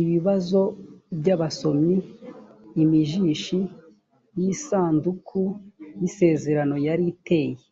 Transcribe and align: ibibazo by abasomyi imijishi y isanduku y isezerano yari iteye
ibibazo 0.00 0.60
by 1.18 1.28
abasomyi 1.34 1.96
imijishi 2.82 3.58
y 4.38 4.42
isanduku 4.52 5.40
y 5.98 6.02
isezerano 6.08 6.74
yari 6.86 7.04
iteye 7.12 7.62